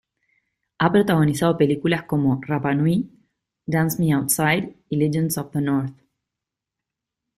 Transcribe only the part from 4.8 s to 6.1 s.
y "Legends of the North".